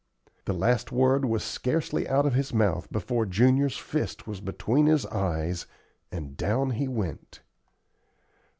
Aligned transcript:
The 0.45 0.53
last 0.53 0.91
word 0.91 1.25
was 1.25 1.43
scarcely 1.43 2.07
out 2.09 2.25
of 2.25 2.33
his 2.33 2.51
mouth 2.51 2.91
before 2.91 3.27
Junior's 3.27 3.77
fist 3.77 4.25
was 4.25 4.41
between 4.41 4.87
his 4.87 5.05
eyes, 5.05 5.67
and 6.11 6.35
down 6.35 6.71
he 6.71 6.87
went. 6.87 7.41